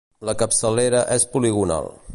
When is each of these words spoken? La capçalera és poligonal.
La 0.29 0.33
capçalera 0.43 1.03
és 1.19 1.29
poligonal. 1.37 1.95